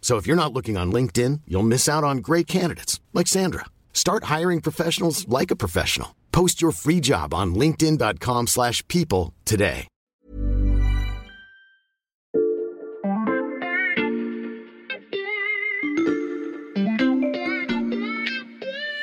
[0.00, 3.66] So if you're not looking on LinkedIn, you'll miss out on great candidates like Sandra.
[3.92, 6.16] Start hiring professionals like a professional.
[6.32, 9.86] Post your free job on linkedin.com/people today.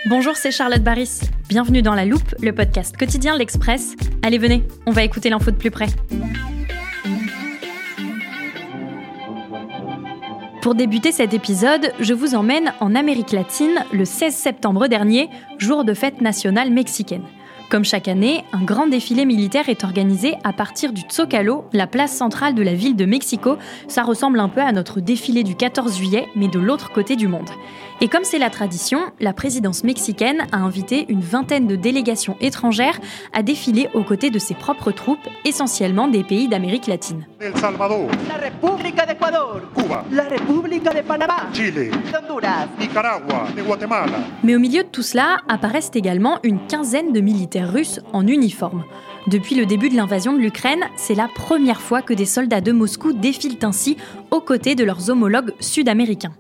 [0.09, 1.19] Bonjour, c'est Charlotte Baris.
[1.50, 3.94] Bienvenue dans La Loupe, le podcast quotidien l'Express.
[4.23, 5.88] Allez, venez, on va écouter l'info de plus près.
[10.67, 15.29] Pour débuter cet épisode, je vous emmène en Amérique latine le 16 septembre dernier,
[15.59, 17.23] jour de fête nationale mexicaine.
[17.69, 22.15] Comme chaque année, un grand défilé militaire est organisé à partir du Zócalo, la place
[22.15, 23.57] centrale de la ville de Mexico.
[23.89, 27.27] Ça ressemble un peu à notre défilé du 14 juillet, mais de l'autre côté du
[27.27, 27.49] monde.
[27.99, 32.99] Et comme c'est la tradition, la présidence mexicaine a invité une vingtaine de délégations étrangères
[33.33, 37.25] à défiler aux côtés de ses propres troupes, essentiellement des pays d'Amérique latine.
[37.41, 38.47] El Salvador, La
[39.11, 39.61] Ecuador.
[39.75, 41.47] Cuba, La República de Panamá.
[41.53, 42.67] Chile, Honduras.
[42.79, 44.19] Nicaragua, de Guatemala.
[44.43, 48.83] Mais au milieu de tout cela apparaissent également une quinzaine de militaires russes en uniforme.
[49.27, 52.72] Depuis le début de l'invasion de l'Ukraine, c'est la première fois que des soldats de
[52.72, 53.97] Moscou défilent ainsi
[54.31, 56.34] aux côtés de leurs homologues sud-américains.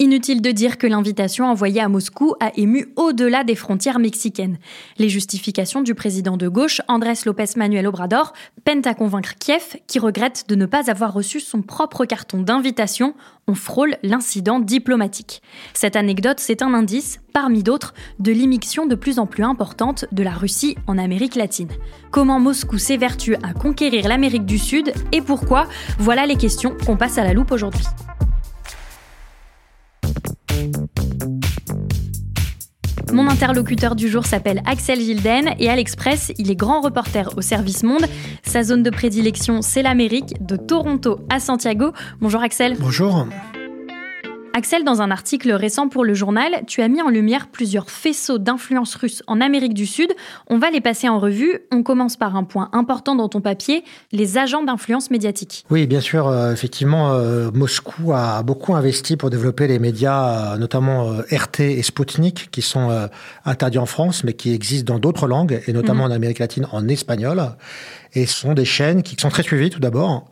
[0.00, 4.58] Inutile de dire que l'invitation envoyée à Moscou a ému au-delà des frontières mexicaines.
[4.96, 8.32] Les justifications du président de gauche, Andrés López Manuel Obrador,
[8.64, 13.14] peinent à convaincre Kiev, qui regrette de ne pas avoir reçu son propre carton d'invitation.
[13.48, 15.42] On frôle l'incident diplomatique.
[15.74, 20.22] Cette anecdote, c'est un indice, parmi d'autres, de l'immixtion de plus en plus importante de
[20.22, 21.70] la Russie en Amérique latine.
[22.12, 25.66] Comment Moscou s'évertue à conquérir l'Amérique du Sud et pourquoi?
[25.98, 27.84] Voilà les questions qu'on passe à la loupe aujourd'hui.
[33.12, 37.40] Mon interlocuteur du jour s'appelle Axel Gilden et à l'Express, il est grand reporter au
[37.40, 38.04] service Monde.
[38.42, 41.92] Sa zone de prédilection, c'est l'Amérique, de Toronto à Santiago.
[42.20, 42.76] Bonjour Axel.
[42.78, 43.26] Bonjour.
[44.58, 48.38] Axel, dans un article récent pour le journal, tu as mis en lumière plusieurs faisceaux
[48.38, 50.12] d'influence russe en Amérique du Sud.
[50.48, 51.60] On va les passer en revue.
[51.70, 55.64] On commence par un point important dans ton papier, les agents d'influence médiatique.
[55.70, 60.56] Oui, bien sûr, euh, effectivement, euh, Moscou a beaucoup investi pour développer les médias, euh,
[60.56, 63.08] notamment RT et Sputnik, qui sont
[63.44, 66.88] interdits en France, mais qui existent dans d'autres langues, et notamment en Amérique latine en
[66.88, 67.52] espagnol.
[68.14, 70.28] Et ce sont des chaînes qui sont très suivies tout d'abord,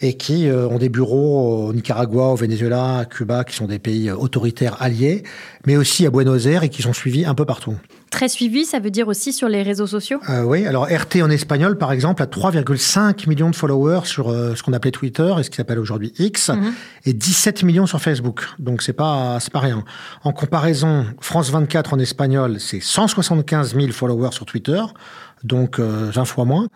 [0.00, 3.78] et qui euh, ont des bureaux au Nicaragua, au Venezuela, à Cuba, qui sont des
[3.78, 5.22] pays euh, autoritaires alliés,
[5.66, 7.76] mais aussi à Buenos Aires et qui sont suivis un peu partout.
[8.10, 10.18] Très suivi, ça veut dire aussi sur les réseaux sociaux?
[10.30, 14.54] Euh, oui, alors RT en espagnol, par exemple, a 3,5 millions de followers sur euh,
[14.54, 16.50] ce qu'on appelait Twitter et ce qui s'appelle aujourd'hui X,
[17.04, 18.46] et 17 millions sur Facebook.
[18.58, 19.84] Donc c'est pas c'est pas rien.
[20.24, 24.80] En comparaison, France 24 en espagnol, c'est 175 000 followers sur Twitter,
[25.44, 26.68] donc euh, 20 fois moins.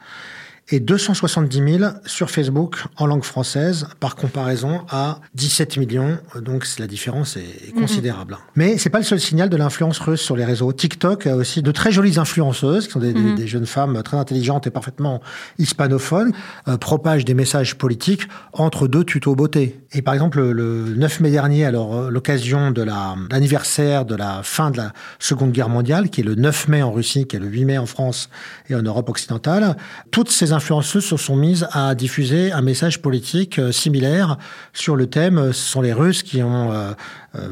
[0.70, 6.18] Et 270 000 sur Facebook en langue française, par comparaison à 17 millions.
[6.40, 8.38] Donc la différence est considérable.
[8.54, 10.72] Mais c'est pas le seul signal de l'influence russe sur les réseaux.
[10.72, 14.16] TikTok a aussi de très jolies influenceuses, qui sont des, des- des jeunes femmes très
[14.16, 15.20] intelligentes et parfaitement
[15.58, 16.32] hispanophones,
[16.68, 19.80] euh, propagent des messages politiques entre deux tutos beauté.
[19.92, 24.14] Et par exemple, le, le 9 mai dernier, alors euh, l'occasion de la- l'anniversaire de
[24.14, 27.36] la fin de la Seconde Guerre mondiale, qui est le 9 mai en Russie, qui
[27.36, 28.30] est le 8 mai en France
[28.70, 29.76] et en Europe occidentale,
[30.10, 34.38] toutes ces influenceuses se sont mises à diffuser un message politique euh, similaire
[34.72, 36.92] sur le thème euh, ce sont les Russes qui ont euh,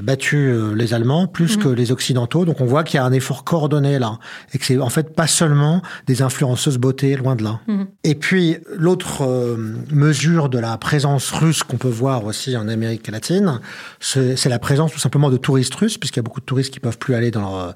[0.03, 2.45] battu les Allemands plus que les Occidentaux.
[2.45, 4.19] Donc on voit qu'il y a un effort coordonné là
[4.53, 7.61] et que c'est en fait pas seulement des influenceuses beauté, loin de là.
[8.05, 9.57] Et puis l'autre
[9.91, 13.59] mesure de la présence russe qu'on peut voir aussi en Amérique latine,
[14.01, 16.81] c'est la présence tout simplement de touristes russes, puisqu'il y a beaucoup de touristes qui
[16.81, 17.75] peuvent plus aller dans leur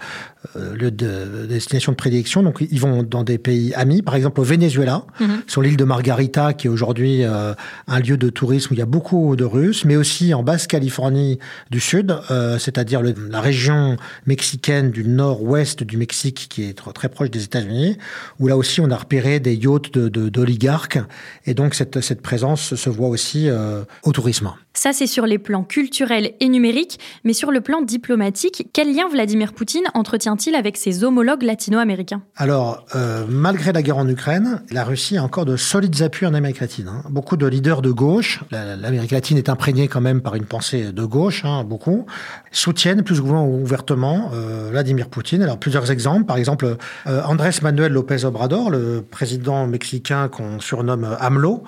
[0.55, 2.43] lieu de destination de prédilection.
[2.43, 5.05] Donc ils vont dans des pays amis, par exemple au Venezuela.
[5.21, 5.43] mhm.
[5.47, 7.55] sur l'île de Margarita, qui est aujourd'hui euh,
[7.87, 11.39] un lieu de tourisme où il y a beaucoup de Russes, mais aussi en Basse-Californie
[11.71, 13.97] du Sud, euh, c'est-à-dire la région
[14.27, 17.99] mexicaine du nord-ouest du Mexique, qui est très proche des États-Unis,
[18.39, 21.05] où là aussi on a repéré des yachts d'oligarques, de,
[21.47, 24.53] et donc cette, cette présence se voit aussi euh, au tourisme.
[24.77, 29.09] Ça, c'est sur les plans culturels et numériques, mais sur le plan diplomatique, quel lien
[29.09, 32.23] Vladimir Poutine entretient-il avec ses homologues latino-américains?
[32.35, 36.35] Alors, euh, malgré la guerre en Ukraine, la Russie a encore de solides appuis en
[36.35, 36.89] Amérique latine.
[36.89, 37.05] Hein.
[37.09, 41.05] Beaucoup de leaders de gauche, l'Amérique latine est imprégnée quand même par une pensée de
[41.05, 42.07] gauche, hein, beaucoup,
[42.51, 45.43] soutiennent plus ou ouvertement euh, Vladimir Poutine.
[45.43, 46.25] Alors, plusieurs exemples.
[46.25, 46.77] Par exemple,
[47.07, 51.63] euh, Andrés Manuel López Obrador, le président mexicain qu'on surnomme AMLO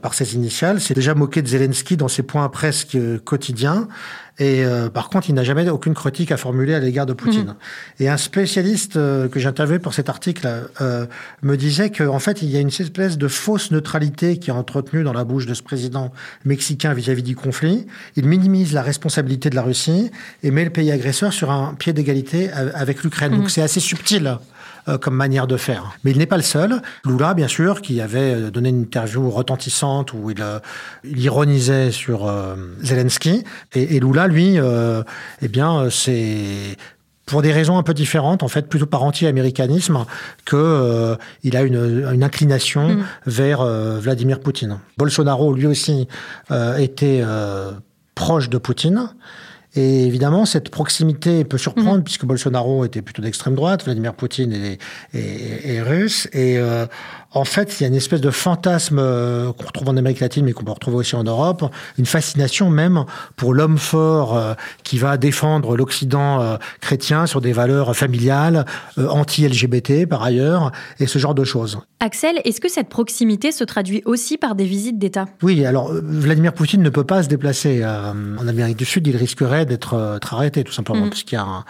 [0.00, 3.88] par ses initiales, s'est déjà moqué de Zelensky dans ses points presque quotidien.
[4.38, 7.48] Et euh, par contre, il n'a jamais aucune critique à formuler à l'égard de Poutine.
[7.48, 7.54] Mhm.
[8.00, 10.48] Et un spécialiste euh, que j'ai interviewé pour cet article
[10.80, 11.06] euh,
[11.42, 15.04] me disait qu'en fait, il y a une espèce de fausse neutralité qui est entretenue
[15.04, 16.12] dans la bouche de ce président
[16.46, 17.86] mexicain vis-à-vis du conflit.
[18.16, 20.10] Il minimise la responsabilité de la Russie
[20.42, 23.32] et met le pays agresseur sur un pied d'égalité avec l'Ukraine.
[23.32, 23.48] Donc mhm.
[23.48, 24.38] c'est assez subtil.
[24.88, 25.96] Euh, comme manière de faire.
[26.02, 26.82] Mais il n'est pas le seul.
[27.04, 30.58] Lula, bien sûr, qui avait euh, donné une interview retentissante où il, euh,
[31.04, 32.28] ironisait sur
[32.82, 33.44] Zelensky.
[33.74, 36.76] Et, Lula, lui, eh bien, c'est
[37.26, 40.04] pour des raisons un peu différentes, en fait, plutôt par anti-américanisme,
[40.44, 43.04] que il a une, inclination mm.
[43.26, 44.78] vers Vladimir Poutine.
[44.98, 46.08] Bolsonaro, lui aussi,
[46.78, 47.22] était
[48.14, 49.10] proche de Poutine.
[49.74, 52.04] Et évidemment, cette proximité peut surprendre, mhm.
[52.04, 54.78] puisque Bolsonaro était plutôt d'extrême droite, Vladimir Poutine est,
[55.14, 56.28] est, est russe.
[56.32, 56.86] Et euh,
[57.34, 60.44] en fait, il y a une espèce de fantasme euh, qu'on retrouve en Amérique latine,
[60.44, 61.64] mais qu'on peut retrouver aussi en Europe,
[61.98, 63.04] une fascination même
[63.36, 70.06] pour l'homme fort euh, qui va défendre l'Occident euh, chrétien sur des valeurs familiales, anti-LGBT
[70.06, 71.78] par ailleurs, et ce genre de choses.
[72.00, 75.26] Axel, est-ce que cette proximité se traduit aussi par des visites d'État?
[75.42, 79.66] Oui, alors Vladimir Poutine ne peut pas se déplacer en Amérique du Sud, il risquerait
[79.66, 81.10] d'être arrêté tout simplement, mm.
[81.10, 81.64] puisqu'il y a un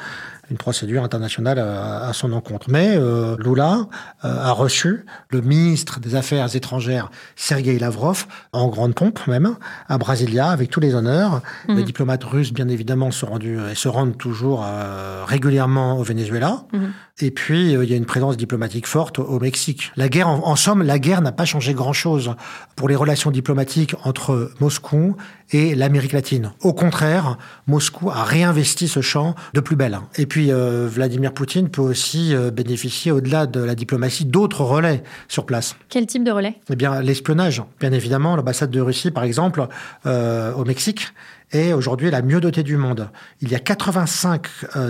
[0.52, 2.66] une procédure internationale à, son encontre.
[2.68, 3.86] Mais euh, Lula
[4.24, 9.56] euh, a reçu le ministre des Affaires étrangères, Sergei Lavrov, en grande pompe même,
[9.88, 11.40] à Brasilia, avec tous les honneurs.
[11.68, 11.74] Mmh.
[11.74, 16.64] Les diplomates russes, bien évidemment, sont rendus et se rendent toujours euh, régulièrement au Venezuela.
[16.72, 16.78] Mmh.
[17.20, 19.92] Et puis, il y a une présence diplomatique forte au Mexique.
[19.96, 22.34] La guerre, en, somme, la guerre n'a pas changé grand-chose
[22.74, 25.16] pour les relations diplomatiques entre Moscou
[25.50, 26.52] et l'Amérique latine.
[26.62, 27.36] Au contraire,
[27.66, 30.00] Moscou a réinvesti ce champ de plus belle.
[30.16, 35.02] Et puis, euh, Vladimir Poutine peut aussi euh, bénéficier, au-delà de la diplomatie, d'autres relais
[35.28, 35.76] sur place.
[35.90, 36.60] Quel type de relais?
[36.70, 37.62] Eh bien, l'espionnage.
[37.78, 39.66] Bien évidemment, l'ambassade de Russie, par exemple,
[40.06, 41.08] euh, au Mexique,
[41.52, 43.10] est aujourd'hui la mieux dotée du monde.
[43.42, 44.46] Il y a 85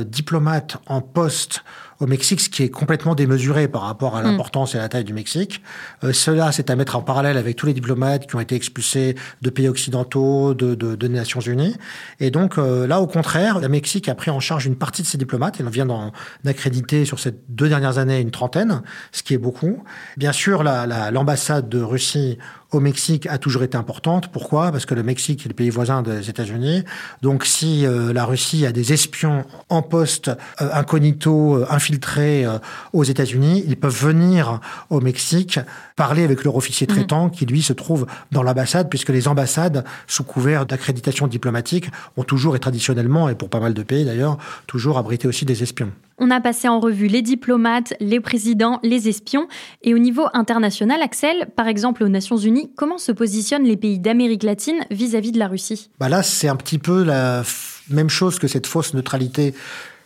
[0.07, 1.65] diplomates en poste
[2.03, 4.27] au Mexique, ce qui est complètement démesuré par rapport à hmm.
[4.27, 5.63] l'importance et à la taille du Mexique.
[6.03, 9.15] Euh, cela, c'est à mettre en parallèle avec tous les diplomates qui ont été expulsés
[9.41, 11.77] de pays occidentaux, de, de, de Nations Unies.
[12.19, 15.07] Et donc euh, là, au contraire, le Mexique a pris en charge une partie de
[15.07, 15.61] ses diplomates.
[15.61, 16.11] Il vient d'en
[16.45, 18.83] accréditer sur ces deux dernières années une trentaine,
[19.13, 19.85] ce qui est beaucoup.
[20.17, 22.39] Bien sûr, l'ambassade la, de Russie
[22.73, 24.29] au Mexique a toujours été importante.
[24.33, 24.73] Pourquoi?
[24.73, 26.85] Parce que le Mexique est le pays voisin des États-Unis.
[27.21, 30.29] Donc si euh, la Russie a des espions en poste,
[30.61, 32.47] euh, incognito, euh, infiltrés
[32.93, 34.61] aux États-Unis, ils peuvent venir
[34.91, 35.61] au Mexique
[35.97, 36.95] parler avec leur officier mmh.
[36.95, 42.25] traitant qui, lui, se trouve dans l'ambassade, puisque les ambassades, sous couvert d'accréditation diplomatique, ont
[42.25, 45.93] toujours et traditionnellement, et pour pas mal de pays d'ailleurs, toujours abrité aussi des espions.
[46.25, 49.49] On a passé en revue les diplomates, les présidents, les espions.
[49.83, 53.99] Et au niveau international, Axel, par exemple aux Nations Unies, comment se positionnent les pays
[53.99, 55.91] d'Amérique latine vis-à-vis de la Russie?
[55.99, 57.43] Bah Là, c'est un petit peu la
[57.91, 59.53] même chose que cette fausse neutralité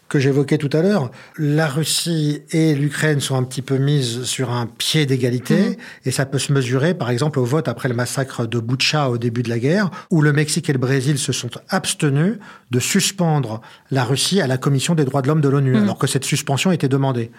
[0.09, 4.53] que j'évoquais tout à l'heure, la Russie et l'Ukraine sont un petit peu mises sur
[4.53, 5.77] un pied d'égalité, mhm.
[6.05, 9.19] et ça peut se mesurer, par exemple, au vote après le massacre de Butcha au
[9.19, 12.39] début de la guerre, où le Mexique et le Brésil se sont abstenus
[12.71, 13.61] de suspendre
[13.91, 15.83] la Russie à la Commission des droits de l'homme de l'ONU, mhm.
[15.83, 17.31] alors que cette suspension était demandée.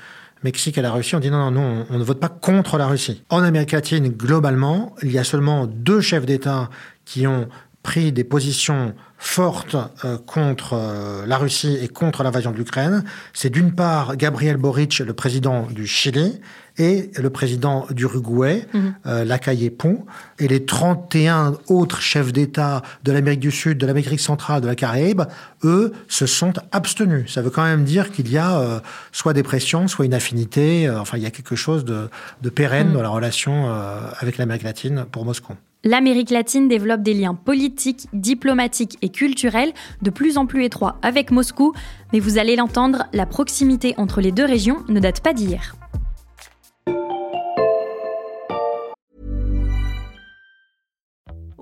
[0.44, 2.88] Mexique et la Russie ont dit non, non, non, on ne vote pas contre la
[2.88, 3.24] Russie.
[3.30, 6.70] En Amérique latine, globalement, il y a seulement deux chefs d'État
[7.06, 7.48] qui ont
[7.88, 13.06] pris des positions fortes euh, contre euh, la Russie et contre l'invasion de l'Ukraine.
[13.32, 16.42] C'est d'une part Gabriel Boric, le président du Chili,
[16.78, 18.80] et le président d'Uruguay, mmh.
[19.06, 20.06] euh, Pont,
[20.40, 24.76] et les 31 autres chefs d'État de l'Amérique du Sud, de l'Amérique centrale, de la
[24.76, 25.24] Caraïbe,
[25.64, 27.32] eux, se sont abstenus.
[27.34, 28.80] Ça veut quand même dire qu'il y a euh,
[29.12, 32.10] soit des pressions, soit une affinité, enfin il y a quelque chose de,
[32.42, 32.94] de pérenne mmh.
[32.94, 33.72] dans la relation
[34.20, 35.54] avec l'Amérique latine pour Moscou
[35.88, 41.32] l'Amérique latine développe des liens politiques, diplomatiques et culturels de plus en plus étroits avec
[41.32, 41.74] Moscou,
[42.14, 45.76] mais vous allez l'entendre, la proximité entre les deux régions ne date pas d'hier.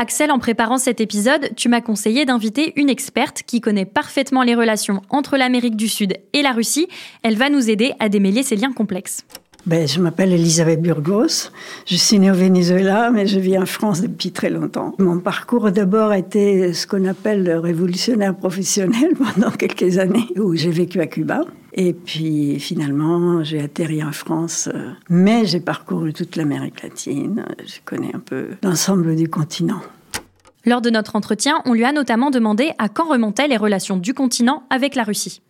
[0.00, 4.54] Axel, en préparant cet épisode, tu m'as conseillé d'inviter une experte qui connaît parfaitement les
[4.54, 6.86] relations entre l'Amérique du Sud et la Russie.
[7.24, 9.24] Elle va nous aider à démêler ces liens complexes.
[9.66, 11.50] Ben, je m'appelle Elisabeth Burgos.
[11.84, 14.94] Je suis née au Venezuela, mais je vis en France depuis très longtemps.
[15.00, 20.54] Mon parcours a d'abord été ce qu'on appelle le révolutionnaire professionnel pendant quelques années où
[20.54, 21.40] j'ai vécu à Cuba.
[21.72, 24.68] Et puis finalement, j'ai atterri en France.
[25.08, 27.44] Mais j'ai parcouru toute l'Amérique latine.
[27.64, 29.80] Je connais un peu l'ensemble du continent.
[30.64, 34.12] Lors de notre entretien, on lui a notamment demandé à quand remontaient les relations du
[34.12, 35.40] continent avec la Russie.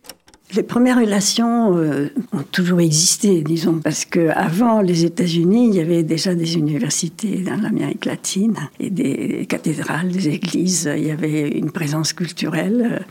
[0.55, 5.79] Les premières relations euh, ont toujours existé, disons, parce que avant les États-Unis, il y
[5.79, 10.89] avait déjà des universités dans l'Amérique latine et des cathédrales, des églises.
[10.97, 13.05] Il y avait une présence culturelle.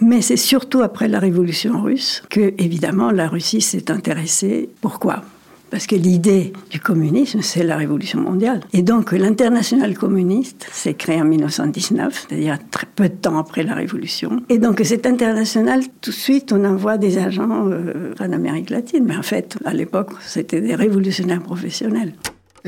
[0.00, 4.68] Mais c'est surtout après la Révolution russe que, évidemment, la Russie s'est intéressée.
[4.80, 5.22] Pourquoi?
[5.70, 8.60] Parce que l'idée du communisme, c'est la révolution mondiale.
[8.72, 13.74] Et donc, l'international communiste s'est créé en 1919, c'est-à-dire très peu de temps après la
[13.74, 14.42] révolution.
[14.48, 19.04] Et donc, cet international, tout de suite, on envoie des agents euh, en Amérique latine.
[19.06, 22.12] Mais en fait, à l'époque, c'était des révolutionnaires professionnels.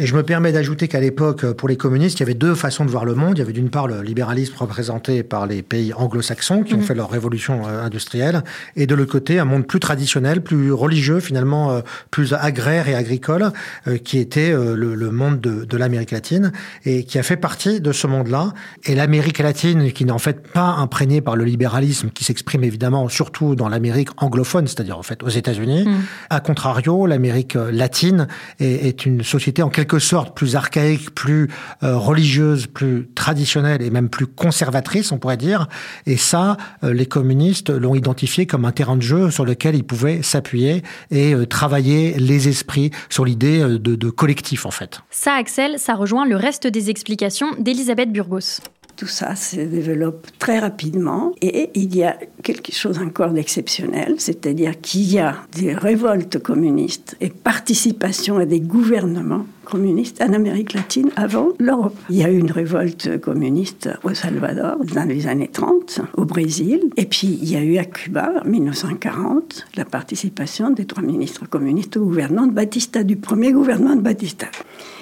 [0.01, 2.85] Et je me permets d'ajouter qu'à l'époque, pour les communistes, il y avait deux façons
[2.85, 3.37] de voir le monde.
[3.37, 6.95] Il y avait d'une part le libéralisme représenté par les pays anglo-saxons qui ont fait
[6.95, 8.45] leur révolution euh, industrielle,
[8.77, 11.81] et de l'autre côté, un monde plus traditionnel, plus religieux, finalement euh,
[12.13, 13.51] plus agraire et agricole,
[13.89, 16.53] euh, qui était le, monde de, de l'Amérique latine,
[16.85, 18.53] et qui a fait partie de ce monde-là.
[18.85, 23.09] Et l'Amérique latine, qui n'est en fait pas imprégnée par le libéralisme, qui s'exprime évidemment
[23.09, 25.89] surtout dans l'Amérique anglophone, c'est-à-dire en fait aux États-Unis.
[25.89, 25.97] Mm.
[26.31, 28.29] A contrario, l'Amérique latine
[28.61, 31.49] est, est une société en quelque sorte plus archaïque, plus
[31.83, 35.69] euh, religieuse, plus traditionnelle et même plus conservatrice, on pourrait dire.
[36.07, 39.85] Et ça, euh, les communistes l'ont identifié comme un terrain de jeu sur lequel ils
[39.85, 45.01] pouvaient s'appuyer et euh, travailler les esprits sur l'idée de, de collectif, en fait.
[45.11, 48.61] Ça, Axel, ça rejoint le reste des explications d'Elisabeth Burgos.
[48.99, 54.81] Tout ça se développe très rapidement et il y a quelque chose encore d'exceptionnel, c'est-à-dire
[54.81, 61.11] qu'il y a des révoltes communistes et participation à des gouvernements communistes en Amérique latine
[61.17, 61.97] avant l'Europe.
[62.11, 66.81] Il y a eu une révolte communiste au Salvador dans les années 30, au Brésil,
[66.97, 71.49] et puis il y a eu à Cuba, en 1940, la participation des trois ministres
[71.49, 74.47] communistes au gouvernement de Batista, du premier gouvernement de Batista.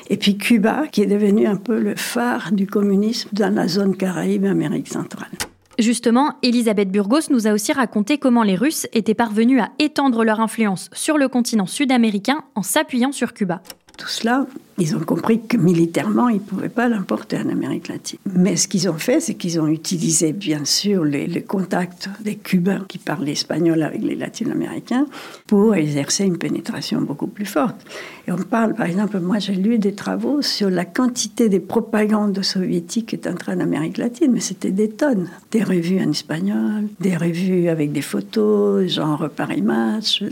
[0.09, 3.97] Et puis Cuba, qui est devenu un peu le phare du communisme dans la zone
[3.97, 5.31] Caraïbe Amérique centrale.
[5.79, 10.41] Justement, Elisabeth Burgos nous a aussi raconté comment les Russes étaient parvenus à étendre leur
[10.41, 13.61] influence sur le continent sud-américain en s'appuyant sur Cuba.
[13.97, 14.47] Tout cela,
[14.79, 18.19] ils ont compris que militairement, ils ne pouvaient pas l'importer en Amérique latine.
[18.35, 22.37] Mais ce qu'ils ont fait, c'est qu'ils ont utilisé, bien sûr, les, les, contacts des
[22.37, 25.07] Cubains qui parlent espagnol avec les Latino-Américains
[25.47, 27.87] pour exercer une pénétration beaucoup plus forte.
[28.29, 32.43] Et on parle, par exemple, moi j'ai lu des travaux sur la quantité des propagandes
[32.43, 35.29] soviétiques qui est entrée en Amérique latine, mais c'était des tonnes.
[35.53, 40.25] Des revues en espagnol, des revues avec des photos, genre Paris Match,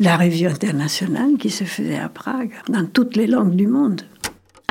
[0.00, 3.91] la revue internationale qui se faisait à Prague, dans toutes les langues du monde.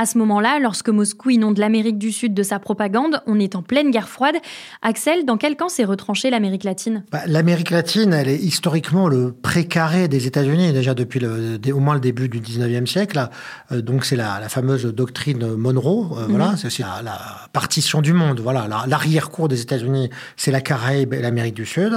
[0.02, 3.62] À ce moment-là, lorsque Moscou inonde l'Amérique du Sud de sa propagande, on est en
[3.62, 4.34] pleine guerre froide.
[4.82, 7.04] Axel, dans quel camp s'est retranchée l'Amérique latine?
[7.12, 11.94] Bah, L'Amérique latine, elle est historiquement le précaré des États-Unis, déjà depuis le, au moins
[11.94, 13.30] le début du 19e siècle.
[13.72, 17.20] Euh, donc c'est la, la, fameuse doctrine Monroe, euh, voilà, c'est la, la,
[17.54, 18.40] partition du monde.
[18.40, 21.94] Voilà, l'arrière-cour des États-Unis, c'est la Caraïbe et l'Amérique du Sud.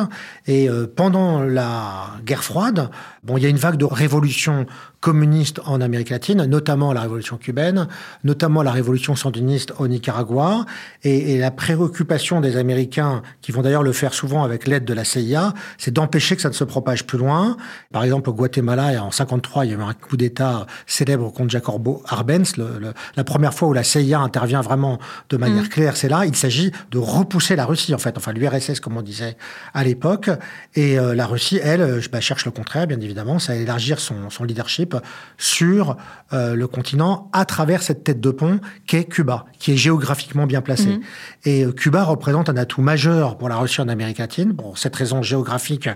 [0.47, 2.91] Et euh, pendant la guerre froide,
[3.25, 4.67] bon, il y a une vague de révolution
[5.01, 7.89] communiste en Amérique latine, notamment la révolution cubaine,
[8.25, 10.65] notamment la révolution sandiniste au Nicaragua,
[11.03, 14.95] et, et la préoccupation des Américains, qui vont d'ailleurs le faire souvent avec l'aide de
[14.95, 17.57] la CIA, c'est d'empêcher que ça ne se propage plus loin.
[17.93, 21.51] Par exemple, au Guatemala, en 53, il y a eu un coup d'État célèbre contre
[21.51, 22.57] Jacobo Arbenz.
[22.57, 25.69] Le, le, la première fois où la CIA intervient vraiment de manière mmh.
[25.69, 26.25] claire, c'est là.
[26.25, 29.37] Il s'agit de repousser la Russie, en fait, enfin l'URSS, comme on disait
[29.75, 30.31] à l'époque.
[30.75, 34.31] Et euh, la Russie, elle, bah, cherche le contraire, bien évidemment, c'est à élargir son,
[34.31, 34.97] son leadership
[35.39, 35.97] sur
[36.33, 40.61] euh, le continent à travers cette tête de pont qu'est Cuba, qui est géographiquement bien
[40.61, 40.97] placée.
[40.97, 41.03] Mhm.
[41.45, 44.97] Et euh, Cuba représente un atout majeur pour la Russie en Amérique latine, pour cette
[44.97, 45.89] raison géographique,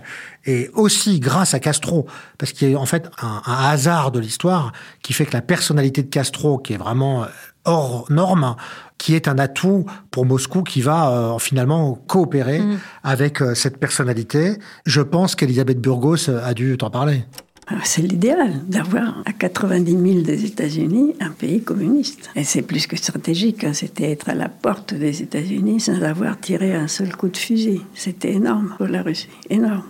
[0.45, 2.07] et aussi grâce à Castro,
[2.37, 4.71] parce qu'il y a en fait un, un hasard de l'histoire
[5.01, 7.27] qui fait que la personnalité de Castro, qui est vraiment euh,
[7.65, 8.55] hors norme,
[8.99, 12.77] qui est un atout pour Moscou qui va euh, finalement coopérer Mhm.
[13.03, 14.57] avec euh, cette personnalité.
[14.85, 17.23] Je pense qu'Elisabeth Burgos a dû t'en parler.
[17.83, 22.31] C'est l'idéal d'avoir à 90 000 des États-Unis un pays communiste.
[22.35, 23.63] Et c'est plus que stratégique.
[23.63, 23.73] hein.
[23.73, 27.81] C'était être à la porte des États-Unis sans avoir tiré un seul coup de fusil.
[27.93, 29.29] C'était énorme pour la Russie.
[29.51, 29.83] Énorme.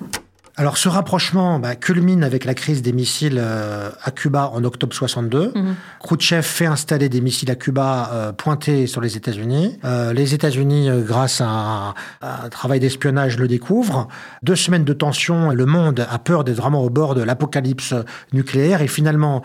[0.59, 4.93] Alors ce rapprochement bah, culmine avec la crise des missiles euh, à Cuba en octobre
[4.93, 5.53] 62.
[6.01, 9.79] Khrouchtchev fait installer des missiles à Cuba euh, pointés sur les États-Unis.
[9.85, 14.09] Euh, les États-Unis, grâce à un, à un travail d'espionnage, le découvrent.
[14.43, 17.93] Deux semaines de tension, le monde a peur d'être vraiment au bord de l'apocalypse
[18.33, 18.81] nucléaire.
[18.81, 19.43] Et finalement,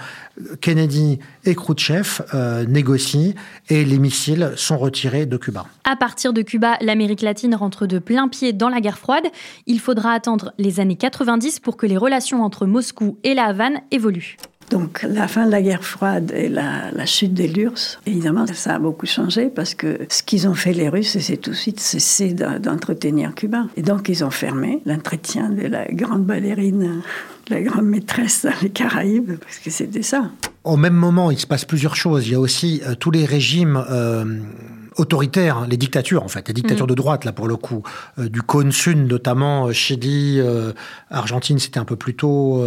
[0.60, 2.22] Kennedy et Khrouchtchev
[2.66, 3.34] négocient
[3.68, 5.64] et les missiles sont retirés de Cuba.
[5.84, 9.24] À partir de Cuba, l'Amérique latine rentre de plein pied dans la guerre froide.
[9.66, 13.80] Il faudra attendre les années 90 pour que les relations entre Moscou et la Havane
[13.90, 14.36] évoluent.
[14.70, 18.76] Donc la fin de la guerre froide et la, la chute des l'URSS, évidemment, ça
[18.76, 21.78] a beaucoup changé parce que ce qu'ils ont fait les Russes, c'est tout de suite
[21.78, 23.66] cesser d'en- d'entretenir Cuba.
[23.76, 27.02] Et donc ils ont fermé l'entretien de la grande ballerine,
[27.50, 30.30] la grande maîtresse dans les Caraïbes, parce que c'était ça.
[30.64, 32.26] Au même moment, il se passe plusieurs choses.
[32.26, 34.24] Il y a aussi euh, tous les régimes euh,
[34.96, 37.82] autoritaires, les dictatures en fait, les dictatures de droite là pour le coup,
[38.18, 40.72] euh, du cône sud notamment, euh, Chili, euh,
[41.10, 42.64] Argentine c'était un peu plus tôt,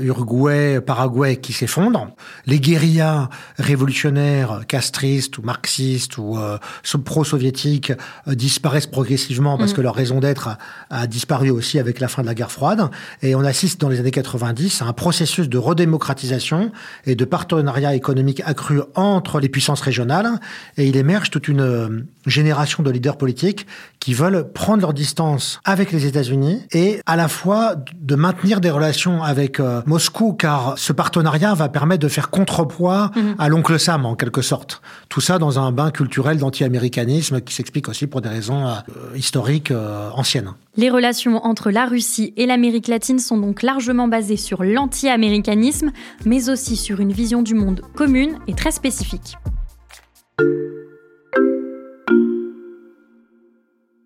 [0.00, 2.08] Uruguay, Paraguay qui s'effondrent.
[2.46, 6.38] Les guérillas révolutionnaires, castristes ou marxistes ou
[6.82, 7.92] so- pro-soviétiques
[8.26, 10.58] disparaissent progressivement parce que leur raison d'être a,
[10.90, 12.90] a disparu aussi avec la fin de la guerre froide.
[13.22, 16.72] Et on assiste dans les années 90 à un processus de redémocratisation
[17.06, 20.28] et de partenariat économique accru entre les puissances régionales.
[20.76, 21.88] Et il émerge toute une euh,
[22.26, 23.66] génération de leaders politiques
[23.98, 28.70] qui veulent prendre leur distance avec les États-Unis et à la fois de maintenir des
[28.70, 34.04] relations avec euh, Moscou, car ce partenariat va permettre de faire contrepoids à l'oncle Sam,
[34.04, 34.82] en quelque sorte.
[35.08, 38.74] Tout ça dans un bain culturel d'anti-américanisme qui s'explique aussi pour des raisons euh,
[39.16, 40.52] historiques euh, anciennes.
[40.76, 45.90] Les relations entre la Russie et l'Amérique latine sont donc largement basées sur l'anti-américanisme,
[46.24, 49.36] mais aussi sur une vision du monde commune et très spécifique.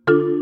[0.06, 0.41] thank you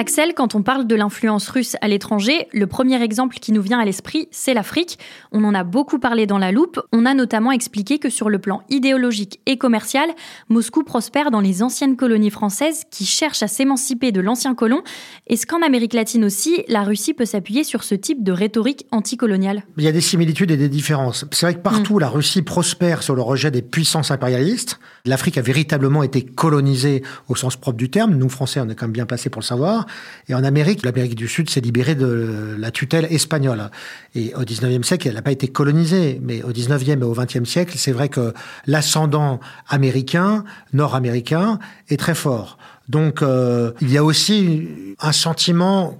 [0.00, 3.78] Axel, quand on parle de l'influence russe à l'étranger, le premier exemple qui nous vient
[3.78, 4.98] à l'esprit, c'est l'Afrique.
[5.30, 6.80] On en a beaucoup parlé dans la loupe.
[6.90, 10.08] On a notamment expliqué que sur le plan idéologique et commercial,
[10.48, 14.82] Moscou prospère dans les anciennes colonies françaises qui cherchent à s'émanciper de l'ancien colon.
[15.26, 19.64] Est-ce qu'en Amérique latine aussi, la Russie peut s'appuyer sur ce type de rhétorique anticoloniale?
[19.76, 21.26] Il y a des similitudes et des différences.
[21.30, 24.80] C'est vrai que partout, la Russie prospère sur le rejet des puissances impérialistes.
[25.04, 28.14] L'Afrique a véritablement été colonisée au sens propre du terme.
[28.14, 29.86] Nous, Français, on est quand même bien placés pour le savoir.
[30.28, 33.70] Et en Amérique, l'Amérique du Sud s'est libérée de la tutelle espagnole.
[34.14, 36.20] Et au 19e siècle, elle n'a pas été colonisée.
[36.22, 38.32] Mais au 19e et au 20e siècle, c'est vrai que
[38.66, 42.58] l'ascendant américain, nord-américain, est très fort.
[42.88, 44.68] Donc, euh, il y a aussi
[45.00, 45.98] un sentiment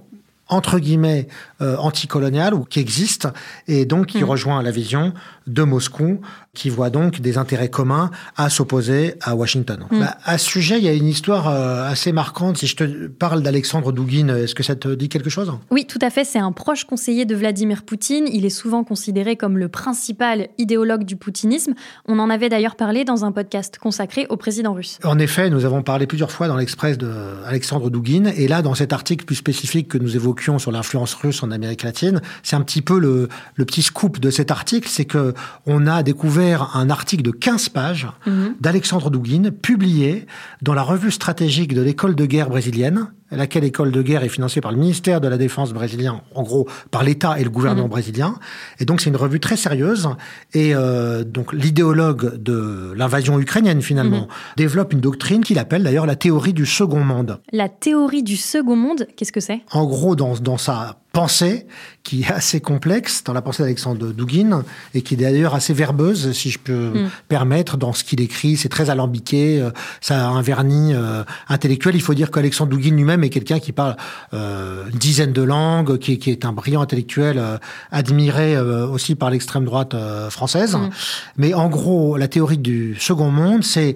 [0.51, 1.27] entre guillemets
[1.61, 3.27] euh, anticolonial ou qui existe
[3.67, 5.13] et donc qui rejoint la vision
[5.47, 6.21] de Moscou
[6.53, 9.85] qui voit donc des intérêts communs à s'opposer à Washington.
[9.89, 12.57] Bah, à ce sujet, il y a une histoire euh, assez marquante.
[12.57, 15.51] Si je te parle d'Alexandre Douguin, est-ce que ça te dit quelque chose?
[15.71, 16.25] Oui, tout à fait.
[16.25, 18.25] C'est un proche conseiller de Vladimir Poutine.
[18.31, 21.73] Il est souvent considéré comme le principal idéologue du poutinisme.
[22.05, 24.99] On en avait d'ailleurs parlé dans un podcast consacré au président russe.
[25.03, 27.11] En effet, nous avons parlé plusieurs fois dans l'Express de
[27.45, 31.43] Alexandre Douguin, et là, dans cet article plus spécifique que nous évoquions sur l'influence russe
[31.43, 35.05] en Amérique latine, c'est un petit peu le, le petit scoop de cet article, c'est
[35.05, 35.30] que
[35.65, 38.07] on a découvert un article de 15 pages
[38.59, 40.27] d'Alexandre Douguin, publié
[40.61, 44.61] dans la revue stratégique de l'école de guerre brésilienne, laquelle école de guerre est financée
[44.61, 48.35] par le ministère de la Défense brésilien, en gros par l'État et le gouvernement brésilien.
[48.79, 50.09] Et donc c'est une revue très sérieuse.
[50.53, 56.15] Et euh, donc l'idéologue de l'invasion ukrainienne finalement développe une doctrine qu'il appelle d'ailleurs la
[56.15, 57.39] théorie du second monde.
[57.51, 59.61] La théorie du second monde, qu'est-ce que c'est?
[59.71, 61.67] En gros, dans, dans sa pensée,
[62.03, 64.63] qui est assez complexe, dans la pensée d'Alexandre Douguin,
[64.93, 66.93] et qui est d'ailleurs assez verbeuse, si je peux
[67.27, 68.55] permettre, dans ce qu'il écrit.
[68.55, 71.95] C'est très alambiqué, euh, ça a un vernis euh, intellectuel.
[71.95, 73.95] Il faut dire qu'Alexandre Douguin lui-même est quelqu'un qui parle
[74.33, 77.57] euh, une dizaine de langues, qui, qui est un brillant intellectuel, euh,
[77.91, 80.77] admiré euh, aussi par l'extrême droite euh, française.
[81.37, 83.95] Mais en gros, la théorie du second monde, c'est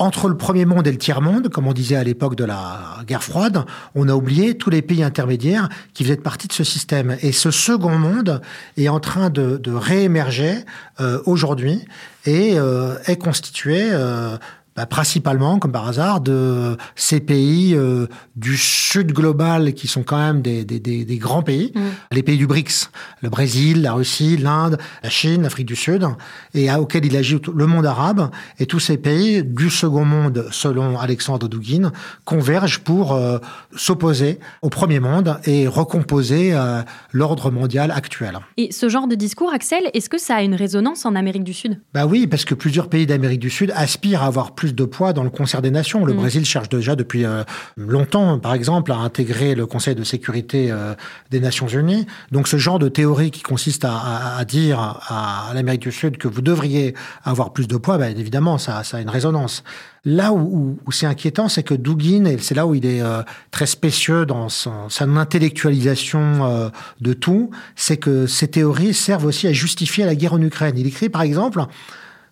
[0.00, 3.02] entre le premier monde et le tiers monde, comme on disait à l'époque de la
[3.06, 7.16] guerre froide, on a oublié tous les pays intermédiaires qui faisaient partie de ce système.
[7.20, 8.40] Et ce second monde
[8.78, 10.64] est en train de, de réémerger
[11.00, 11.84] euh, aujourd'hui
[12.24, 14.38] et euh, est constitué euh,
[14.80, 20.16] bah, Principalement, comme par hasard, de ces pays euh, du sud global qui sont quand
[20.16, 21.80] même des, des, des, des grands pays, Mm.
[22.12, 22.90] les pays du BRICS,
[23.22, 26.06] le Brésil, la Russie, l'Inde, la Chine, l'Afrique du Sud,
[26.54, 28.30] et à, auquel il ajoute le monde arabe.
[28.58, 31.92] Et tous ces pays du second monde, selon Alexandre Douguin,
[32.24, 33.38] convergent pour euh,
[33.76, 38.38] s'opposer au premier monde et recomposer euh, l'ordre mondial actuel.
[38.56, 41.54] Et ce genre de discours, Axel, est-ce que ça a une résonance en Amérique du
[41.54, 41.78] Sud?
[41.94, 45.12] Bah oui, parce que plusieurs pays d'Amérique du Sud aspirent à avoir plus de poids
[45.12, 46.04] dans le concert des nations.
[46.04, 46.16] Le Mm.
[46.16, 47.42] Brésil cherche déjà depuis euh,
[47.76, 50.94] longtemps, par exemple, à intégrer le Conseil de sécurité euh,
[51.30, 52.06] des Nations Unies.
[52.32, 55.92] Donc ce genre de théorie qui consiste à, à- à dire à, à l'Amérique du
[55.92, 59.62] Sud que vous devriez avoir plus de poids, bah, évidemment, ça, ça a une résonance.
[60.06, 63.02] Là où, où- où c'est inquiétant, c'est que Dugin, et c'est là où il est
[63.02, 66.68] euh, très spécieux dans son, son intellectualisation euh,
[67.00, 70.74] de tout, c'est que ces théories servent aussi à justifier la guerre en Ukraine.
[70.78, 71.62] Il écrit par exemple,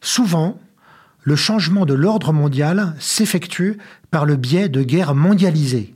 [0.01, 0.59] souvent,
[1.23, 3.79] le changement de l'ordre mondial s'effectue
[4.11, 5.95] par le biais de guerres mondialisées.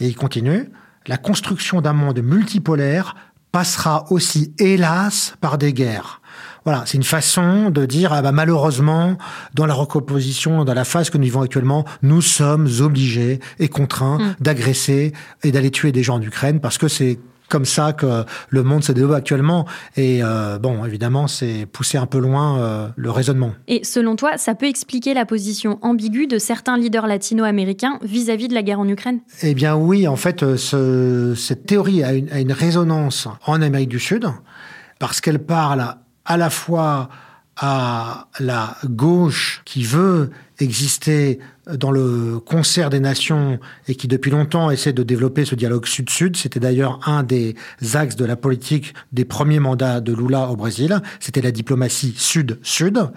[0.00, 0.70] Et il continue,
[1.06, 3.14] la construction d'un monde multipolaire
[3.52, 6.20] passera aussi, hélas, par des guerres.
[6.64, 9.16] Voilà, c'est une façon de dire, ah bah, malheureusement,
[9.54, 14.18] dans la recomposition, dans la phase que nous vivons actuellement, nous sommes obligés et contraints
[14.18, 14.34] Mm.
[14.40, 18.62] d'agresser et d'aller tuer des gens en Ukraine parce que c'est comme ça que le
[18.62, 19.66] monde se développe actuellement.
[19.96, 23.52] Et euh, bon, évidemment, c'est pousser un peu loin euh, le raisonnement.
[23.68, 28.54] Et selon toi, ça peut expliquer la position ambiguë de certains leaders latino-américains vis-à-vis de
[28.54, 29.20] la guerre en Ukraine?
[29.42, 33.62] Eh bien oui, en fait, euh, ce- cette théorie a une, a une résonance en
[33.62, 34.26] Amérique du Sud
[34.98, 37.08] parce qu'elle parle à la fois
[37.58, 44.70] à la gauche qui veut exister dans le concert des nations et qui depuis longtemps
[44.70, 46.36] essaie de développer ce dialogue sud-sud.
[46.36, 47.56] C'était d'ailleurs un des
[47.94, 51.00] axes de la politique des premiers mandats de Lula au Brésil.
[51.18, 53.10] C'était la diplomatie sud-sud.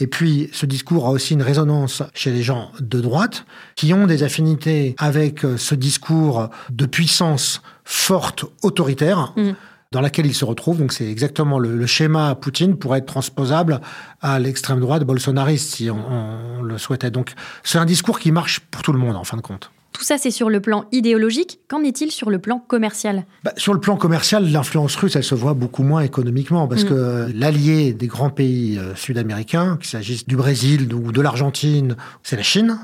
[0.00, 3.44] Et puis ce discours a aussi une résonance chez les gens de droite
[3.76, 9.52] qui ont des affinités avec euh, ce discours de puissance forte autoritaire Mm.
[9.92, 10.78] Dans laquelle il se retrouve.
[10.78, 13.80] Donc c'est exactement le, le schéma Poutine pourrait être transposable
[14.20, 17.10] à l'extrême droite bolsonariste si on, on le souhaitait.
[17.10, 19.70] Donc c'est un discours qui marche pour tout le monde en fin de compte.
[19.92, 21.60] Tout ça, c'est sur le plan idéologique.
[21.68, 23.26] Qu'en est-il sur le plan commercial?
[23.44, 26.88] Bah, sur le plan commercial, l'influence russe, elle se voit beaucoup moins économiquement parce Mm.
[26.88, 32.36] que l'allié des grands pays euh, sud-américains, qu'il s'agisse du Brésil ou de l'Argentine, c'est
[32.36, 32.78] la Chine.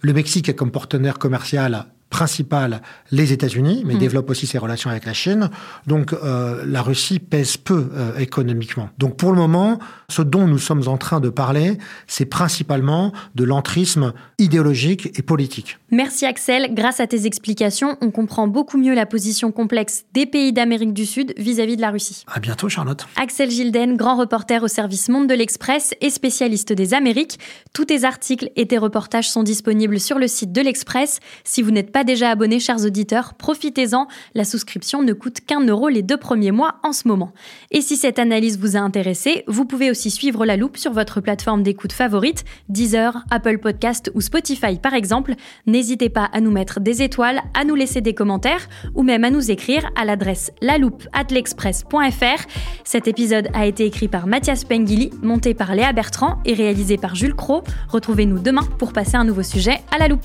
[0.00, 3.98] Le Mexique a comme partenaire commercial principal les États-Unis, mais Mm.
[3.98, 5.50] développe aussi ses relations avec la Chine.
[5.86, 8.90] Donc euh, la Russie pèse peu euh, économiquement.
[8.98, 13.44] Donc pour le moment, ce dont nous sommes en train de parler, c'est principalement de
[13.44, 15.78] l'entrisme idéologique et politique.
[15.90, 20.52] Merci Axel, grâce à tes explications, on comprend beaucoup mieux la position complexe des pays
[20.52, 22.24] d'Amérique du Sud vis-à-vis de la Russie.
[22.28, 23.06] À bientôt, Charlotte.
[23.16, 27.38] Axel Gilden, grand reporter au service Monde de l'Express et spécialiste des Amériques.
[27.72, 31.20] Tous tes articles et tes reportages sont disponibles sur le site de l'Express.
[31.44, 34.06] Si vous n'êtes pas déjà abonné, chers auditeurs, profitez-en.
[34.34, 37.32] La souscription ne coûte qu'un euro les deux premiers mois en ce moment.
[37.70, 41.20] Et si cette analyse vous a intéressé, vous pouvez aussi suivre la loupe sur votre
[41.20, 45.34] plateforme d'écoute favorite, Deezer, Apple Podcast ou Spotify par exemple.
[45.66, 49.30] N'hésitez pas à nous mettre des étoiles, à nous laisser des commentaires ou même à
[49.30, 52.46] nous écrire à l'adresse laloupe@l'express.fr.
[52.84, 57.14] Cet épisode a été écrit par Mathias Pengili, monté par Léa Bertrand et réalisé par
[57.14, 57.62] Jules Cro.
[57.88, 60.24] Retrouvez-nous demain pour passer un nouveau sujet à la loupe.